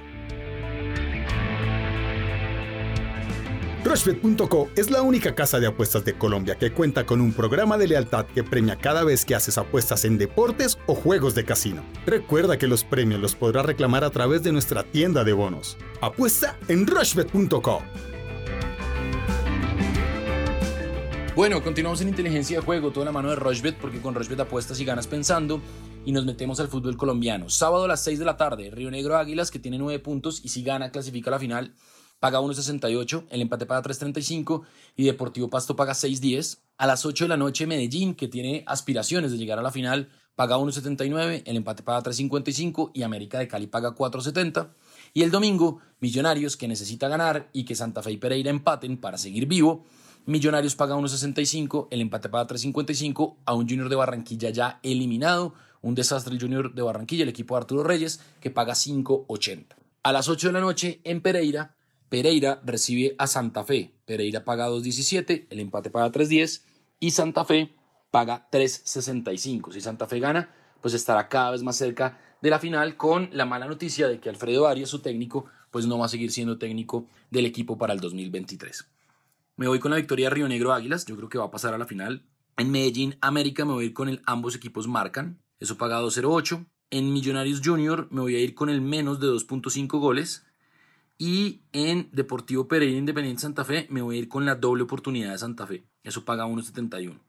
Rushbet.co 3.83 4.69
es 4.75 4.91
la 4.91 5.01
única 5.01 5.33
casa 5.33 5.59
de 5.59 5.67
apuestas 5.67 6.05
de 6.05 6.13
Colombia 6.13 6.55
que 6.55 6.71
cuenta 6.71 7.05
con 7.05 7.19
un 7.19 7.33
programa 7.33 7.77
de 7.77 7.87
lealtad 7.87 8.25
que 8.27 8.43
premia 8.43 8.75
cada 8.75 9.03
vez 9.03 9.25
que 9.25 9.33
haces 9.33 9.57
apuestas 9.57 10.05
en 10.05 10.17
deportes 10.17 10.77
o 10.85 10.93
juegos 10.93 11.33
de 11.33 11.45
casino. 11.45 11.83
Recuerda 12.05 12.57
que 12.57 12.67
los 12.67 12.83
premios 12.83 13.19
los 13.19 13.35
podrás 13.35 13.65
reclamar 13.65 14.03
a 14.03 14.11
través 14.11 14.43
de 14.43 14.51
nuestra 14.51 14.83
tienda 14.83 15.23
de 15.23 15.33
bonos. 15.33 15.77
Apuesta 15.99 16.57
en 16.67 16.85
Rushbet.co. 16.85 17.81
Bueno, 21.33 21.63
continuamos 21.63 22.01
en 22.01 22.09
inteligencia 22.09 22.59
de 22.59 22.65
juego, 22.65 22.91
toda 22.91 23.05
la 23.05 23.13
mano 23.13 23.29
de 23.29 23.37
Rochbet, 23.37 23.77
porque 23.77 24.01
con 24.01 24.13
Rochbet 24.13 24.41
apuestas 24.41 24.81
y 24.81 24.85
ganas 24.85 25.07
pensando. 25.07 25.61
Y 26.03 26.11
nos 26.11 26.25
metemos 26.25 26.59
al 26.59 26.67
fútbol 26.67 26.97
colombiano. 26.97 27.49
Sábado 27.49 27.85
a 27.85 27.87
las 27.87 28.03
6 28.03 28.19
de 28.19 28.25
la 28.25 28.35
tarde, 28.35 28.69
Río 28.69 28.91
Negro 28.91 29.15
Águilas, 29.15 29.49
que 29.49 29.57
tiene 29.57 29.77
9 29.77 29.99
puntos 29.99 30.41
y 30.43 30.49
si 30.49 30.61
gana, 30.61 30.91
clasifica 30.91 31.29
a 31.29 31.31
la 31.31 31.39
final, 31.39 31.73
paga 32.19 32.41
1.68, 32.41 33.27
el 33.29 33.41
empate 33.41 33.65
paga 33.65 33.81
3.35 33.81 34.63
y 34.97 35.05
Deportivo 35.05 35.49
Pasto 35.49 35.77
paga 35.77 35.93
6.10. 35.93 36.59
A 36.77 36.85
las 36.85 37.05
8 37.05 37.23
de 37.25 37.29
la 37.29 37.37
noche, 37.37 37.65
Medellín, 37.65 38.13
que 38.13 38.27
tiene 38.27 38.65
aspiraciones 38.67 39.31
de 39.31 39.37
llegar 39.37 39.57
a 39.57 39.61
la 39.61 39.71
final, 39.71 40.09
paga 40.35 40.57
1.79, 40.57 41.43
el 41.45 41.55
empate 41.55 41.81
paga 41.81 42.03
3.55 42.03 42.91
y 42.93 43.03
América 43.03 43.39
de 43.39 43.47
Cali 43.47 43.67
paga 43.67 43.95
4.70. 43.95 44.73
Y 45.13 45.23
el 45.23 45.31
domingo, 45.31 45.79
Millonarios, 46.01 46.57
que 46.57 46.67
necesita 46.67 47.07
ganar 47.07 47.49
y 47.53 47.63
que 47.63 47.75
Santa 47.75 48.03
Fe 48.03 48.11
y 48.11 48.17
Pereira 48.17 48.49
empaten 48.49 48.97
para 48.97 49.17
seguir 49.17 49.45
vivo, 49.45 49.85
Millonarios 50.25 50.75
paga 50.75 50.95
1.65, 50.95 51.87
el 51.89 52.01
empate 52.01 52.29
paga 52.29 52.47
3.55 52.47 53.37
a 53.43 53.55
un 53.55 53.67
Junior 53.67 53.89
de 53.89 53.95
Barranquilla 53.95 54.51
ya 54.51 54.79
eliminado. 54.83 55.55
Un 55.81 55.95
desastre 55.95 56.33
el 56.35 56.39
Junior 56.39 56.75
de 56.75 56.81
Barranquilla, 56.83 57.23
el 57.23 57.29
equipo 57.29 57.55
de 57.55 57.61
Arturo 57.61 57.83
Reyes, 57.83 58.21
que 58.39 58.51
paga 58.51 58.73
5.80. 58.73 59.75
A 60.03 60.11
las 60.11 60.29
8 60.29 60.47
de 60.47 60.53
la 60.53 60.59
noche 60.59 61.01
en 61.03 61.21
Pereira, 61.21 61.75
Pereira 62.07 62.61
recibe 62.63 63.15
a 63.17 63.25
Santa 63.25 63.63
Fe. 63.63 63.95
Pereira 64.05 64.43
paga 64.43 64.69
2.17, 64.69 65.47
el 65.49 65.59
empate 65.59 65.89
paga 65.89 66.11
3.10 66.11 66.61
y 66.99 67.11
Santa 67.11 67.43
Fe 67.43 67.73
paga 68.11 68.47
3.65. 68.51 69.73
Si 69.73 69.81
Santa 69.81 70.05
Fe 70.05 70.19
gana, 70.19 70.53
pues 70.81 70.93
estará 70.93 71.29
cada 71.29 71.51
vez 71.51 71.63
más 71.63 71.77
cerca 71.77 72.19
de 72.41 72.49
la 72.51 72.59
final 72.59 72.95
con 72.95 73.29
la 73.31 73.45
mala 73.45 73.65
noticia 73.65 74.07
de 74.07 74.19
que 74.19 74.29
Alfredo 74.29 74.67
Arias, 74.67 74.89
su 74.89 74.99
técnico, 74.99 75.45
pues 75.71 75.87
no 75.87 75.97
va 75.97 76.05
a 76.05 76.09
seguir 76.09 76.31
siendo 76.31 76.59
técnico 76.59 77.07
del 77.31 77.47
equipo 77.47 77.77
para 77.77 77.93
el 77.93 77.99
2023. 77.99 78.85
Me 79.57 79.67
voy 79.67 79.79
con 79.79 79.91
la 79.91 79.97
victoria 79.97 80.27
de 80.27 80.35
Río 80.35 80.47
Negro 80.47 80.73
Águilas, 80.73 81.05
yo 81.05 81.15
creo 81.15 81.29
que 81.29 81.37
va 81.37 81.45
a 81.45 81.51
pasar 81.51 81.73
a 81.73 81.77
la 81.77 81.85
final. 81.85 82.25
En 82.57 82.71
Medellín 82.71 83.17
América 83.21 83.65
me 83.65 83.73
voy 83.73 83.85
a 83.85 83.87
ir 83.87 83.93
con 83.93 84.09
el 84.09 84.21
ambos 84.25 84.55
equipos 84.55 84.87
marcan, 84.87 85.41
eso 85.59 85.77
paga 85.77 86.01
2.08. 86.01 86.65
En 86.89 87.13
Millonarios 87.13 87.61
Junior 87.63 88.07
me 88.11 88.21
voy 88.21 88.35
a 88.35 88.39
ir 88.39 88.53
con 88.53 88.69
el 88.69 88.81
menos 88.81 89.19
de 89.19 89.27
2.5 89.27 89.99
goles. 89.99 90.43
Y 91.17 91.61
en 91.71 92.09
Deportivo 92.11 92.67
Pereira 92.67 92.97
Independiente 92.97 93.43
Santa 93.43 93.63
Fe 93.63 93.85
me 93.89 94.01
voy 94.01 94.15
a 94.15 94.19
ir 94.19 94.27
con 94.27 94.45
la 94.45 94.55
doble 94.55 94.83
oportunidad 94.83 95.31
de 95.31 95.37
Santa 95.37 95.67
Fe, 95.67 95.83
eso 96.03 96.25
paga 96.25 96.47
1.71. 96.47 97.19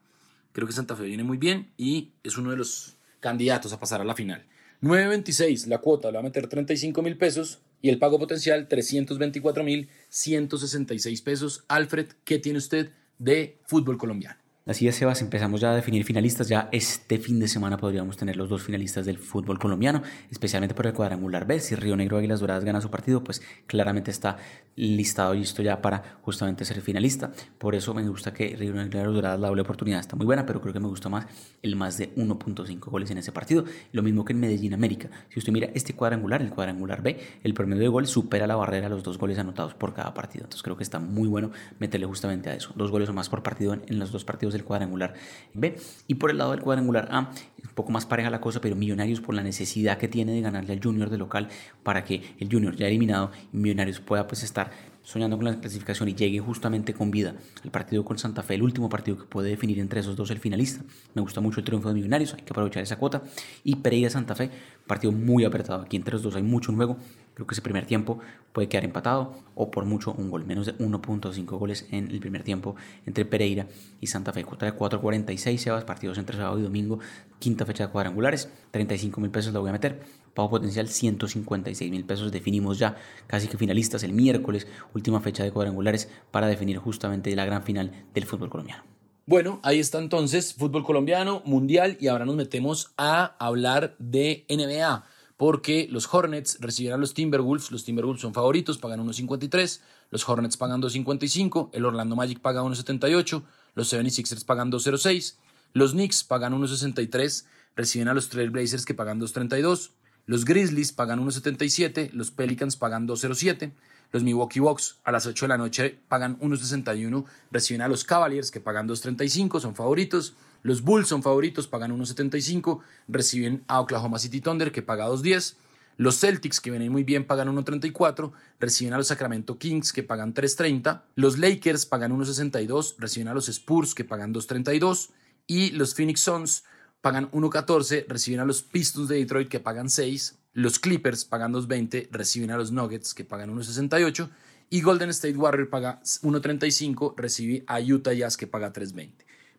Creo 0.52 0.66
que 0.66 0.72
Santa 0.72 0.96
Fe 0.96 1.04
viene 1.04 1.24
muy 1.24 1.36
bien 1.36 1.72
y 1.76 2.12
es 2.22 2.38
uno 2.38 2.50
de 2.50 2.56
los 2.56 2.96
candidatos 3.20 3.72
a 3.72 3.78
pasar 3.78 4.00
a 4.00 4.04
la 4.04 4.14
final. 4.14 4.46
9.26 4.80 5.66
la 5.66 5.78
cuota, 5.78 6.08
le 6.08 6.14
va 6.14 6.20
a 6.20 6.24
meter 6.24 6.46
35 6.46 7.02
mil 7.02 7.16
pesos 7.18 7.60
y 7.82 7.90
el 7.90 7.98
pago 7.98 8.18
potencial 8.18 8.68
324 8.68 9.64
mil 9.64 9.90
166 10.08 11.20
pesos. 11.20 11.64
Alfred, 11.68 12.06
¿qué 12.24 12.38
tiene 12.38 12.58
usted 12.58 12.90
de 13.18 13.58
fútbol 13.66 13.98
colombiano? 13.98 14.42
Así 14.64 14.86
es, 14.86 14.94
Sebas, 14.94 15.20
empezamos 15.22 15.60
ya 15.60 15.72
a 15.72 15.74
definir 15.74 16.04
finalistas. 16.04 16.48
Ya 16.48 16.68
este 16.70 17.18
fin 17.18 17.40
de 17.40 17.48
semana 17.48 17.78
podríamos 17.78 18.16
tener 18.16 18.36
los 18.36 18.48
dos 18.48 18.62
finalistas 18.62 19.04
del 19.04 19.18
fútbol 19.18 19.58
colombiano, 19.58 20.02
especialmente 20.30 20.72
por 20.72 20.86
el 20.86 20.92
cuadrangular 20.92 21.48
B. 21.48 21.58
Si 21.58 21.74
Río 21.74 21.96
Negro 21.96 22.18
Águilas 22.18 22.38
Doradas 22.38 22.64
gana 22.64 22.80
su 22.80 22.88
partido, 22.88 23.24
pues 23.24 23.42
claramente 23.66 24.12
está 24.12 24.36
listado 24.76 25.34
listo 25.34 25.62
ya 25.62 25.80
para 25.80 26.18
justamente 26.22 26.64
ser 26.64 26.80
finalista. 26.80 27.32
Por 27.58 27.74
eso 27.74 27.94
me 27.94 28.06
gusta 28.06 28.32
que 28.32 28.56
Río 28.56 28.72
Negro 28.72 29.12
Doradas 29.12 29.40
la 29.40 29.48
doble 29.48 29.62
oportunidad 29.62 30.00
está 30.00 30.16
muy 30.16 30.26
buena, 30.26 30.46
pero 30.46 30.60
creo 30.60 30.72
que 30.72 30.80
me 30.80 30.88
gusta 30.88 31.08
más 31.08 31.26
el 31.62 31.76
más 31.76 31.98
de 31.98 32.14
1.5 32.14 32.78
goles 32.90 33.10
en 33.10 33.18
ese 33.18 33.32
partido. 33.32 33.64
Lo 33.92 34.02
mismo 34.02 34.24
que 34.24 34.32
en 34.32 34.40
Medellín 34.40 34.74
América. 34.74 35.10
Si 35.28 35.38
usted 35.38 35.52
mira 35.52 35.68
este 35.74 35.94
cuadrangular, 35.94 36.42
el 36.42 36.50
cuadrangular 36.50 37.02
B, 37.02 37.18
el 37.42 37.54
promedio 37.54 37.82
de 37.82 37.88
gol 37.88 38.06
supera 38.06 38.46
la 38.46 38.56
barrera 38.56 38.88
de 38.88 38.94
los 38.94 39.02
dos 39.02 39.18
goles 39.18 39.38
anotados 39.38 39.74
por 39.74 39.94
cada 39.94 40.14
partido. 40.14 40.44
Entonces 40.44 40.62
creo 40.62 40.76
que 40.76 40.82
está 40.82 40.98
muy 40.98 41.28
bueno 41.28 41.50
meterle 41.78 42.06
justamente 42.06 42.50
a 42.50 42.54
eso. 42.54 42.72
Dos 42.76 42.90
goles 42.90 43.08
o 43.08 43.12
más 43.12 43.28
por 43.28 43.42
partido 43.42 43.74
en, 43.74 43.98
los 43.98 44.10
dos 44.12 44.24
partidos 44.24 44.54
del 44.54 44.64
cuadrangular 44.64 45.14
B. 45.54 45.76
Y 46.06 46.14
por 46.14 46.30
el 46.30 46.38
lado 46.38 46.52
del 46.52 46.60
cuadrangular 46.60 47.08
A, 47.10 47.30
un 47.64 47.74
poco 47.74 47.90
más 47.92 48.06
pareja 48.06 48.30
la 48.30 48.40
cosa, 48.40 48.60
pero 48.60 48.76
Millonarios 48.76 49.20
por 49.20 49.34
la 49.34 49.42
necesidad 49.42 49.98
que 49.98 50.08
tiene 50.08 50.32
de 50.32 50.40
ganarle 50.40 50.72
al 50.72 50.82
Junior 50.82 51.10
de 51.10 51.18
local 51.18 51.48
para 51.82 52.04
que 52.04 52.22
el 52.38 52.48
Junior 52.50 52.76
ya 52.76 52.86
eliminado 52.86 53.30
y 53.52 53.56
Millonarios 53.56 54.00
pueda 54.00 54.26
pues 54.26 54.42
estar 54.42 54.70
soñando 55.02 55.36
con 55.36 55.46
la 55.46 55.60
clasificación 55.60 56.08
y 56.08 56.14
llegue 56.14 56.38
justamente 56.40 56.94
con 56.94 57.10
vida 57.10 57.34
el 57.64 57.70
partido 57.70 58.04
con 58.04 58.18
Santa 58.18 58.42
Fe, 58.42 58.54
el 58.54 58.62
último 58.62 58.88
partido 58.88 59.18
que 59.18 59.24
puede 59.24 59.50
definir 59.50 59.78
entre 59.80 60.00
esos 60.00 60.16
dos 60.16 60.30
el 60.30 60.38
finalista. 60.38 60.84
Me 61.14 61.22
gusta 61.22 61.40
mucho 61.40 61.60
el 61.60 61.66
triunfo 61.66 61.88
de 61.88 61.94
Millonarios, 61.94 62.34
hay 62.34 62.42
que 62.42 62.52
aprovechar 62.52 62.82
esa 62.82 62.96
cuota. 62.96 63.22
Y 63.64 63.76
Pereira 63.76 64.10
Santa 64.10 64.34
Fe, 64.34 64.50
partido 64.86 65.12
muy 65.12 65.44
apretado. 65.44 65.82
Aquí 65.82 65.96
entre 65.96 66.12
los 66.12 66.22
dos 66.22 66.36
hay 66.36 66.42
mucho 66.42 66.72
juego. 66.72 66.96
Creo 67.34 67.46
que 67.46 67.54
ese 67.54 67.62
primer 67.62 67.86
tiempo 67.86 68.18
puede 68.52 68.68
quedar 68.68 68.84
empatado 68.84 69.34
o 69.54 69.70
por 69.70 69.84
mucho 69.84 70.12
un 70.12 70.30
gol, 70.30 70.44
menos 70.44 70.66
de 70.66 70.76
1.5 70.78 71.44
goles 71.58 71.86
en 71.90 72.10
el 72.10 72.20
primer 72.20 72.42
tiempo 72.42 72.76
entre 73.06 73.24
Pereira 73.24 73.66
y 74.00 74.06
Santa 74.08 74.32
Fe. 74.32 74.44
Cuota 74.44 74.66
de 74.66 74.76
4.46 74.76 75.56
Sebas, 75.56 75.84
partidos 75.84 76.18
entre 76.18 76.36
sábado 76.36 76.58
y 76.58 76.62
domingo, 76.62 76.98
quinta 77.38 77.64
fecha 77.64 77.86
de 77.86 77.92
cuadrangulares, 77.92 78.50
35 78.70 79.20
mil 79.20 79.30
pesos 79.30 79.52
la 79.54 79.60
voy 79.60 79.70
a 79.70 79.72
meter. 79.72 80.00
Pago 80.34 80.50
potencial 80.50 80.88
156 80.88 81.90
mil 81.90 82.04
pesos. 82.04 82.32
Definimos 82.32 82.78
ya 82.78 82.96
casi 83.26 83.48
que 83.48 83.56
finalistas 83.56 84.02
el 84.02 84.12
miércoles, 84.12 84.66
última 84.94 85.20
fecha 85.20 85.42
de 85.42 85.52
cuadrangulares 85.52 86.08
para 86.30 86.46
definir 86.46 86.78
justamente 86.78 87.34
la 87.34 87.44
gran 87.44 87.62
final 87.62 88.06
del 88.14 88.24
fútbol 88.24 88.50
colombiano. 88.50 88.84
Bueno, 89.24 89.60
ahí 89.62 89.78
está 89.78 89.98
entonces 89.98 90.52
fútbol 90.52 90.84
colombiano, 90.84 91.42
mundial 91.44 91.96
y 92.00 92.08
ahora 92.08 92.24
nos 92.24 92.36
metemos 92.36 92.92
a 92.98 93.36
hablar 93.38 93.94
de 93.98 94.44
NBA 94.48 95.04
porque 95.42 95.88
los 95.90 96.14
Hornets 96.14 96.58
recibirán 96.60 96.98
a 96.98 97.00
los 97.00 97.14
Timberwolves, 97.14 97.72
los 97.72 97.84
Timberwolves 97.84 98.22
son 98.22 98.32
favoritos, 98.32 98.78
pagan 98.78 99.04
1.53, 99.04 99.80
los 100.12 100.28
Hornets 100.28 100.56
pagan 100.56 100.80
2.55, 100.80 101.70
el 101.72 101.84
Orlando 101.84 102.14
Magic 102.14 102.38
paga 102.38 102.62
1.78, 102.62 103.42
los 103.74 103.92
76ers 103.92 104.44
pagan 104.44 104.70
2.06, 104.70 105.34
los 105.72 105.94
Knicks 105.94 106.22
pagan 106.22 106.52
1.63, 106.52 107.44
reciben 107.74 108.06
a 108.06 108.14
los 108.14 108.28
Trailblazers 108.28 108.84
que 108.84 108.94
pagan 108.94 109.20
2.32, 109.20 109.90
los 110.26 110.44
Grizzlies 110.44 110.92
pagan 110.92 111.18
1.77, 111.26 112.12
los 112.12 112.30
Pelicans 112.30 112.76
pagan 112.76 113.08
2.07, 113.08 113.72
los 114.12 114.22
Milwaukee 114.22 114.60
Bucks 114.60 114.98
a 115.02 115.10
las 115.10 115.26
8 115.26 115.46
de 115.46 115.48
la 115.48 115.58
noche 115.58 115.98
pagan 116.06 116.38
1.61, 116.38 117.24
reciben 117.50 117.82
a 117.82 117.88
los 117.88 118.04
Cavaliers 118.04 118.52
que 118.52 118.60
pagan 118.60 118.88
2.35, 118.88 119.58
son 119.58 119.74
favoritos. 119.74 120.34
Los 120.62 120.82
Bulls 120.82 121.08
son 121.08 121.22
favoritos, 121.22 121.66
pagan 121.66 121.98
1.75, 121.98 122.80
reciben 123.08 123.64
a 123.66 123.80
Oklahoma 123.80 124.18
City 124.18 124.40
Thunder 124.40 124.72
que 124.72 124.82
paga 124.82 125.08
2.10. 125.08 125.56
Los 125.98 126.18
Celtics, 126.18 126.60
que 126.60 126.70
vienen 126.70 126.90
muy 126.90 127.04
bien, 127.04 127.26
pagan 127.26 127.54
1.34, 127.54 128.32
reciben 128.58 128.94
a 128.94 128.96
los 128.96 129.08
Sacramento 129.08 129.58
Kings, 129.58 129.92
que 129.92 130.02
pagan 130.02 130.34
3.30. 130.34 131.02
Los 131.16 131.38
Lakers 131.38 131.86
pagan 131.86 132.12
1.62, 132.18 132.94
reciben 132.98 133.28
a 133.28 133.34
los 133.34 133.48
Spurs, 133.48 133.94
que 133.94 134.04
pagan 134.04 134.32
2.32. 134.32 135.10
Y 135.46 135.70
los 135.72 135.94
Phoenix 135.94 136.20
Suns 136.20 136.64
pagan 137.02 137.30
1.14, 137.32 138.06
reciben 138.08 138.40
a 138.40 138.44
los 138.44 138.62
Pistons 138.62 139.08
de 139.08 139.16
Detroit 139.16 139.48
que 139.48 139.60
pagan 139.60 139.90
6, 139.90 140.38
los 140.54 140.78
Clippers 140.78 141.24
pagan 141.24 141.52
2.20, 141.52 142.08
reciben 142.10 142.50
a 142.52 142.56
los 142.56 142.72
Nuggets 142.72 143.12
que 143.12 143.24
pagan 143.24 143.54
1.68 143.54 144.30
y 144.70 144.80
Golden 144.80 145.10
State 145.10 145.36
Warrior 145.36 145.68
paga 145.68 146.00
1.35, 146.02 147.14
recibe 147.16 147.64
a 147.66 147.80
Utah 147.80 148.12
Jazz 148.12 148.36
que 148.36 148.46
paga 148.46 148.72
3.20. 148.72 149.12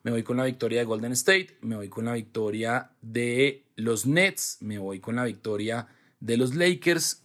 Me 0.03 0.12
voy 0.12 0.24
con 0.24 0.36
la 0.36 0.43
victoria 0.43 0.79
de 0.79 0.86
Golden 0.86 1.13
State, 1.13 1.57
me 1.62 1.77
voy 1.77 1.88
con 1.88 2.03
la 2.03 2.13
victoria 2.13 2.91
de 3.01 3.65
los 3.77 4.05
Nets, 4.05 4.57
me 4.60 4.77
voy 4.77 5.00
con 5.00 5.15
la 5.15 5.24
victoria 5.24 5.88
de 6.19 6.36
los 6.36 6.55
Lakers, 6.55 7.24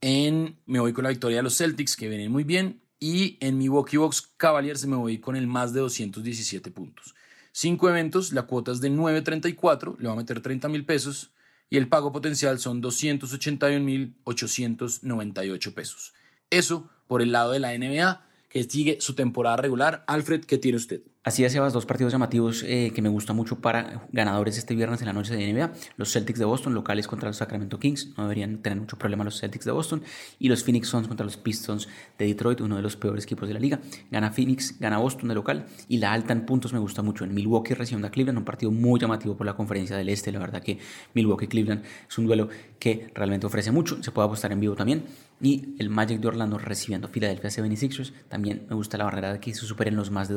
en, 0.00 0.58
me 0.64 0.80
voy 0.80 0.94
con 0.94 1.04
la 1.04 1.10
victoria 1.10 1.38
de 1.38 1.42
los 1.42 1.58
Celtics 1.58 1.94
que 1.94 2.08
vienen 2.08 2.32
muy 2.32 2.44
bien 2.44 2.80
y 2.98 3.36
en 3.40 3.58
Milwaukee 3.58 3.98
Bucks 3.98 4.22
Cavaliers 4.38 4.86
me 4.86 4.96
voy 4.96 5.18
con 5.18 5.36
el 5.36 5.46
más 5.46 5.74
de 5.74 5.80
217 5.80 6.70
puntos. 6.70 7.14
Cinco 7.52 7.88
eventos, 7.90 8.32
la 8.32 8.42
cuota 8.42 8.72
es 8.72 8.80
de 8.80 8.90
9.34, 8.90 9.98
le 9.98 10.06
va 10.08 10.14
a 10.14 10.16
meter 10.16 10.40
30 10.40 10.68
mil 10.68 10.86
pesos 10.86 11.32
y 11.68 11.76
el 11.76 11.88
pago 11.88 12.12
potencial 12.12 12.58
son 12.58 12.80
281 12.80 13.84
mil 13.84 14.16
898 14.24 15.74
pesos. 15.74 16.14
Eso 16.48 16.88
por 17.06 17.20
el 17.20 17.32
lado 17.32 17.52
de 17.52 17.60
la 17.60 17.76
NBA, 17.76 18.26
que 18.48 18.64
sigue 18.64 18.98
su 19.00 19.14
temporada 19.14 19.58
regular. 19.58 20.04
Alfred, 20.06 20.44
¿qué 20.44 20.58
tiene 20.58 20.78
usted? 20.78 21.02
Así 21.26 21.42
ya 21.42 21.50
Sebas, 21.50 21.72
dos 21.72 21.86
partidos 21.86 22.12
llamativos 22.12 22.62
eh, 22.62 22.92
que 22.94 23.02
me 23.02 23.08
gusta 23.08 23.32
mucho 23.32 23.58
para 23.58 24.06
ganadores 24.12 24.58
este 24.58 24.76
viernes 24.76 25.00
en 25.00 25.08
la 25.08 25.12
noche 25.12 25.34
de 25.34 25.52
NBA. 25.52 25.72
Los 25.96 26.12
Celtics 26.12 26.38
de 26.38 26.44
Boston, 26.44 26.72
locales 26.72 27.08
contra 27.08 27.28
los 27.28 27.38
Sacramento 27.38 27.80
Kings, 27.80 28.12
no 28.16 28.22
deberían 28.22 28.58
tener 28.58 28.78
mucho 28.78 28.96
problema 28.96 29.24
los 29.24 29.40
Celtics 29.40 29.64
de 29.64 29.72
Boston. 29.72 30.04
Y 30.38 30.48
los 30.48 30.62
Phoenix 30.62 30.86
Suns 30.86 31.08
contra 31.08 31.24
los 31.24 31.36
Pistons 31.36 31.88
de 32.16 32.26
Detroit, 32.26 32.60
uno 32.60 32.76
de 32.76 32.82
los 32.82 32.94
peores 32.94 33.24
equipos 33.24 33.48
de 33.48 33.54
la 33.54 33.58
liga. 33.58 33.80
Gana 34.08 34.30
Phoenix, 34.30 34.78
gana 34.78 34.98
Boston 34.98 35.30
de 35.30 35.34
local. 35.34 35.66
Y 35.88 35.98
la 35.98 36.12
alta 36.12 36.32
en 36.32 36.46
puntos 36.46 36.72
me 36.72 36.78
gusta 36.78 37.02
mucho. 37.02 37.24
En 37.24 37.34
Milwaukee 37.34 37.74
recibiendo 37.74 38.06
a 38.06 38.12
Cleveland, 38.12 38.38
un 38.38 38.44
partido 38.44 38.70
muy 38.70 39.00
llamativo 39.00 39.36
por 39.36 39.46
la 39.46 39.56
conferencia 39.56 39.96
del 39.96 40.10
Este. 40.10 40.30
La 40.30 40.38
verdad 40.38 40.62
que 40.62 40.78
Milwaukee-Cleveland 41.14 41.82
es 42.08 42.18
un 42.18 42.26
duelo 42.26 42.50
que 42.78 43.10
realmente 43.16 43.48
ofrece 43.48 43.72
mucho. 43.72 44.00
Se 44.00 44.12
puede 44.12 44.26
apostar 44.26 44.52
en 44.52 44.60
vivo 44.60 44.76
también. 44.76 45.02
Y 45.40 45.74
el 45.80 45.90
Magic 45.90 46.20
de 46.20 46.28
Orlando 46.28 46.56
recibiendo 46.56 47.08
Philadelphia 47.08 47.50
76ers. 47.50 48.12
También 48.28 48.64
me 48.70 48.76
gusta 48.76 48.96
la 48.96 49.04
barrera 49.04 49.32
de 49.32 49.40
que 49.40 49.52
se 49.52 49.66
superen 49.66 49.96
los 49.96 50.12
más 50.12 50.28
de 50.28 50.36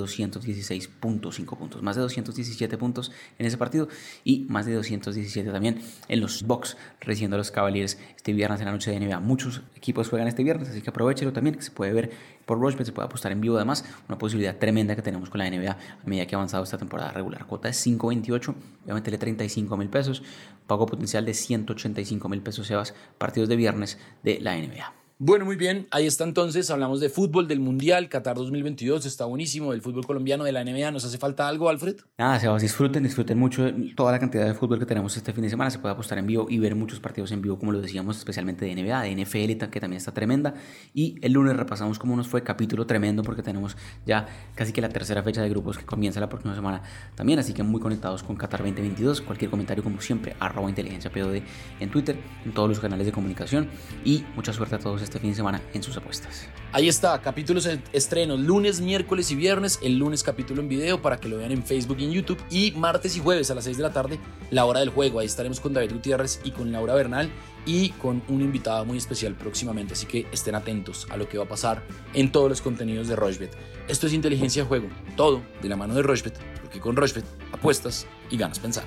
216.5 0.79 1.57
puntos, 1.57 1.81
más 1.81 1.95
de 1.95 2.01
217 2.01 2.77
puntos 2.77 3.11
en 3.37 3.45
ese 3.45 3.57
partido 3.57 3.87
y 4.23 4.45
más 4.49 4.65
de 4.65 4.73
217 4.73 5.51
también 5.51 5.81
en 6.07 6.19
los 6.21 6.43
box 6.43 6.77
recibiendo 7.01 7.35
a 7.35 7.37
los 7.37 7.51
Cavaliers 7.51 7.97
este 8.15 8.33
viernes 8.33 8.59
en 8.59 8.67
la 8.67 8.71
noche 8.71 8.91
de 8.91 8.99
NBA. 8.99 9.19
Muchos 9.19 9.61
equipos 9.75 10.09
juegan 10.09 10.27
este 10.27 10.43
viernes, 10.43 10.69
así 10.69 10.81
que 10.81 10.89
aprovechelo 10.89 11.33
también, 11.33 11.55
que 11.55 11.61
se 11.61 11.71
puede 11.71 11.93
ver 11.93 12.11
por 12.45 12.59
Rushbet, 12.59 12.85
se 12.85 12.91
puede 12.91 13.05
apostar 13.07 13.31
en 13.31 13.41
vivo 13.41 13.57
además, 13.57 13.85
una 14.07 14.17
posibilidad 14.17 14.57
tremenda 14.57 14.95
que 14.95 15.01
tenemos 15.01 15.29
con 15.29 15.39
la 15.39 15.49
NBA 15.49 15.71
a 15.71 16.07
medida 16.07 16.25
que 16.25 16.35
ha 16.35 16.37
avanzado 16.37 16.63
esta 16.63 16.77
temporada 16.77 17.11
regular. 17.11 17.45
Cuota 17.45 17.69
es 17.69 17.85
5.28, 17.85 18.45
voy 18.45 18.91
a 18.91 18.93
meterle 18.93 19.17
35 19.17 19.77
mil 19.77 19.89
pesos, 19.89 20.23
pago 20.67 20.85
potencial 20.85 21.25
de 21.25 21.33
185 21.33 22.29
mil 22.29 22.41
pesos, 22.41 22.67
Sebas, 22.67 22.93
partidos 23.17 23.49
de 23.49 23.55
viernes 23.55 23.97
de 24.23 24.39
la 24.39 24.55
NBA. 24.55 24.98
Bueno, 25.21 25.43
muy 25.43 25.57
bien, 25.57 25.85
ahí 25.91 26.07
está 26.07 26.23
entonces, 26.23 26.71
hablamos 26.71 27.01
de 27.01 27.09
fútbol, 27.09 27.45
del 27.49 27.59
Mundial, 27.59 28.07
Qatar 28.07 28.37
2022, 28.37 29.05
está 29.05 29.25
buenísimo, 29.25 29.73
del 29.73 29.81
fútbol 29.81 30.05
colombiano, 30.05 30.45
de 30.45 30.53
la 30.53 30.63
NBA, 30.63 30.91
¿nos 30.91 31.03
hace 31.03 31.17
falta 31.17 31.45
algo, 31.49 31.67
Alfred? 31.67 31.97
Nada, 32.17 32.39
Sebas, 32.39 32.61
disfruten, 32.61 33.03
disfruten 33.03 33.37
mucho 33.37 33.69
toda 33.97 34.13
la 34.13 34.19
cantidad 34.19 34.45
de 34.45 34.53
fútbol 34.53 34.79
que 34.79 34.85
tenemos 34.85 35.17
este 35.17 35.33
fin 35.33 35.43
de 35.43 35.49
semana, 35.49 35.71
se 35.71 35.79
puede 35.79 35.91
apostar 35.91 36.19
en 36.19 36.25
vivo 36.25 36.47
y 36.49 36.57
ver 36.59 36.73
muchos 36.73 37.01
partidos 37.01 37.33
en 37.33 37.41
vivo, 37.41 37.59
como 37.59 37.73
lo 37.73 37.81
decíamos, 37.81 38.17
especialmente 38.17 38.63
de 38.63 38.73
NBA, 38.81 39.01
de 39.01 39.25
NFL, 39.25 39.69
que 39.69 39.81
también 39.81 39.97
está 39.97 40.13
tremenda, 40.13 40.53
y 40.93 41.17
el 41.21 41.33
lunes 41.33 41.57
repasamos 41.57 41.99
cómo 41.99 42.15
nos 42.15 42.29
fue, 42.29 42.41
capítulo 42.41 42.87
tremendo, 42.87 43.21
porque 43.21 43.43
tenemos 43.43 43.75
ya 44.05 44.25
casi 44.55 44.71
que 44.71 44.79
la 44.79 44.87
tercera 44.87 45.21
fecha 45.21 45.41
de 45.41 45.49
grupos 45.49 45.77
que 45.77 45.85
comienza 45.85 46.21
la 46.21 46.29
próxima 46.29 46.55
semana 46.55 46.81
también, 47.15 47.39
así 47.39 47.51
que 47.51 47.61
muy 47.61 47.81
conectados 47.81 48.23
con 48.23 48.37
Qatar 48.37 48.61
2022, 48.61 49.19
cualquier 49.19 49.51
comentario 49.51 49.83
como 49.83 49.99
siempre, 49.99 50.37
arroba 50.39 50.69
inteligencia 50.69 51.11
POD 51.11 51.41
en 51.81 51.91
Twitter, 51.91 52.17
en 52.45 52.53
todos 52.53 52.69
los 52.69 52.79
canales 52.79 53.05
de 53.05 53.11
comunicación, 53.11 53.67
y 54.05 54.23
mucha 54.37 54.53
suerte 54.53 54.75
a 54.75 54.79
todos 54.79 55.08
este 55.09 55.19
fin 55.19 55.31
de 55.31 55.35
semana 55.35 55.61
en 55.73 55.83
sus 55.83 55.97
apuestas. 55.97 56.47
Ahí 56.71 56.87
está, 56.87 57.19
capítulos 57.21 57.67
estrenos 57.91 58.39
lunes, 58.39 58.79
miércoles 58.79 59.31
y 59.31 59.35
viernes. 59.35 59.79
El 59.81 59.97
lunes 59.97 60.23
capítulo 60.23 60.61
en 60.61 60.69
video 60.69 61.01
para 61.01 61.17
que 61.17 61.27
lo 61.27 61.37
vean 61.37 61.51
en 61.51 61.63
Facebook 61.63 61.97
y 61.99 62.05
en 62.05 62.11
YouTube. 62.11 62.37
Y 62.49 62.71
martes 62.71 63.15
y 63.17 63.19
jueves 63.19 63.49
a 63.49 63.55
las 63.55 63.63
6 63.63 63.77
de 63.77 63.83
la 63.83 63.91
tarde, 63.91 64.19
la 64.51 64.65
hora 64.65 64.79
del 64.79 64.89
juego. 64.89 65.19
Ahí 65.19 65.25
estaremos 65.25 65.59
con 65.59 65.73
David 65.73 65.93
Gutiérrez 65.93 66.41
y 66.43 66.51
con 66.51 66.71
Laura 66.71 66.93
Bernal 66.93 67.29
y 67.65 67.89
con 67.89 68.21
un 68.27 68.41
invitado 68.41 68.85
muy 68.85 68.97
especial 68.97 69.33
próximamente. 69.35 69.93
Así 69.93 70.05
que 70.05 70.27
estén 70.31 70.53
atentos 70.53 71.07
a 71.09 71.17
lo 71.17 71.27
que 71.27 71.39
va 71.39 71.45
a 71.45 71.49
pasar 71.49 71.83
en 72.13 72.31
todos 72.31 72.49
los 72.49 72.61
contenidos 72.61 73.07
de 73.07 73.15
Rochbet. 73.15 73.57
Esto 73.87 74.05
es 74.05 74.13
inteligencia 74.13 74.61
de 74.61 74.67
juego, 74.67 74.87
todo 75.17 75.41
de 75.61 75.69
la 75.69 75.75
mano 75.75 75.95
de 75.95 76.03
Rochbet, 76.03 76.37
porque 76.61 76.79
con 76.79 76.95
Rochbet 76.95 77.25
apuestas 77.51 78.05
y 78.29 78.37
ganas 78.37 78.59
pensar. 78.59 78.83